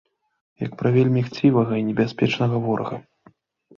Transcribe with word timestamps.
Як 0.65 0.71
пра 0.79 0.91
вельмі 0.95 1.23
хцівага 1.29 1.73
і 1.81 1.85
небяспечнага 1.91 2.55
ворага. 2.67 2.95